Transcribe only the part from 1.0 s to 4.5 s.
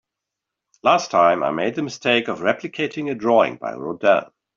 time, I made the mistake of replicating a drawing by Rodin.